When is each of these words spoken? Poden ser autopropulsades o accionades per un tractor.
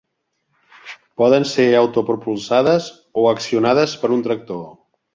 Poden 1.23 1.45
ser 1.51 1.67
autopropulsades 1.83 2.91
o 3.25 3.29
accionades 3.37 3.99
per 4.03 4.15
un 4.21 4.29
tractor. 4.31 4.69